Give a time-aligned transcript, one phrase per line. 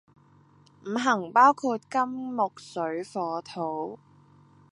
[0.83, 3.99] 五行包括金木水火土